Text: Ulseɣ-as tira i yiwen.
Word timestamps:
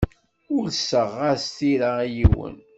Ulseɣ-as 0.55 1.43
tira 1.57 1.91
i 2.05 2.09
yiwen. 2.15 2.55